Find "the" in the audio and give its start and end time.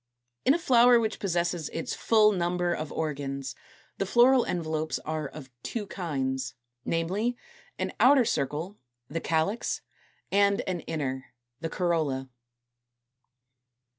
3.99-4.05, 9.09-9.21, 11.59-11.69